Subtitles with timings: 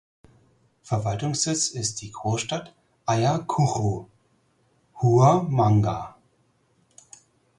[0.81, 2.73] Verwaltungssitz ist die Großstadt
[3.05, 4.07] Ayacucho
[4.99, 6.15] (Huamanga).